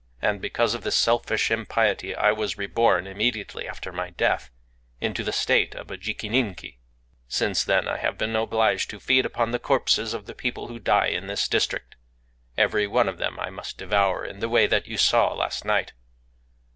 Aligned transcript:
And 0.19 0.41
because 0.41 0.73
of 0.73 0.81
this 0.81 0.97
selfish 0.97 1.51
impiety 1.51 2.15
I 2.15 2.31
was 2.31 2.57
reborn, 2.57 3.05
immediately 3.05 3.67
after 3.67 3.91
my 3.91 4.09
death, 4.09 4.49
into 4.99 5.23
the 5.23 5.31
state 5.31 5.75
of 5.75 5.91
a 5.91 5.95
jikininki. 5.95 6.79
Since 7.27 7.63
then 7.63 7.87
I 7.87 7.97
have 7.97 8.17
been 8.17 8.35
obliged 8.35 8.89
to 8.89 8.99
feed 8.99 9.27
upon 9.27 9.51
the 9.51 9.59
corpses 9.59 10.15
of 10.15 10.25
the 10.25 10.33
people 10.33 10.69
who 10.69 10.79
die 10.79 11.09
in 11.09 11.27
this 11.27 11.47
district: 11.47 11.97
every 12.57 12.87
one 12.87 13.07
of 13.07 13.19
them 13.19 13.39
I 13.39 13.51
must 13.51 13.77
devour 13.77 14.25
in 14.25 14.39
the 14.39 14.49
way 14.49 14.65
that 14.65 14.87
you 14.87 14.97
saw 14.97 15.35
last 15.35 15.65
night... 15.65 15.93